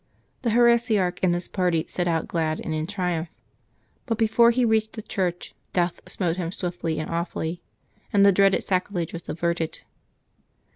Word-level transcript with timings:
The 0.41 0.49
heresiarch 0.49 1.19
and 1.21 1.31
his 1.35 1.47
party 1.47 1.85
set 1.87 2.07
out 2.07 2.27
glad 2.27 2.59
and 2.59 2.73
in 2.73 2.87
triumph. 2.87 3.27
But 4.07 4.17
before 4.17 4.49
he 4.49 4.65
reached 4.65 4.93
the 4.93 5.03
church, 5.03 5.53
death 5.73 6.01
smote 6.09 6.37
him 6.37 6.51
swiftly 6.51 6.97
and 6.97 7.07
awfully, 7.07 7.61
and 8.11 8.25
the 8.25 8.31
dreaded 8.31 8.63
sacrilege 8.63 9.13
was 9.13 9.29
averted. 9.29 9.81